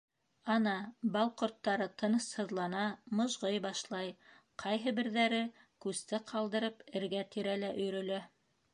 [0.51, 0.71] Ана,
[1.15, 2.87] бал ҡорттары тынысһыҙлана,
[3.19, 4.09] мыжғый башлай,
[4.65, 5.45] ҡайһы берҙәре,
[5.87, 8.25] күсте ҡалдырып, эргә-тирәлә өйөрөлә.